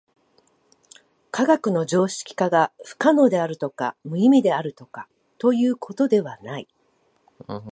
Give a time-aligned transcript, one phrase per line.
[1.29, 6.67] 科学の常識化が不可能であるとか無意味であるとかということではない。